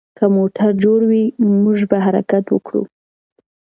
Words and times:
که 0.17 0.25
موټر 0.35 0.69
جوړ 0.83 0.99
وي، 1.09 1.23
موږ 1.63 1.77
به 1.89 1.97
حرکت 2.05 2.45
وکړو. 2.49 2.81